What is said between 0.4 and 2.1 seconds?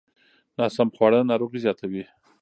ناسم خواړه ناروغۍ زیاتوي.